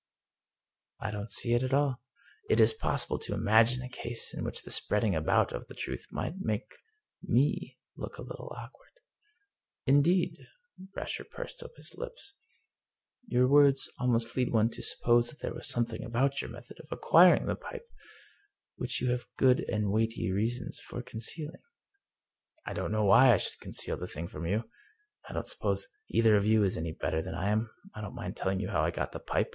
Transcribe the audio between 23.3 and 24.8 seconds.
I should conceal the thing from you.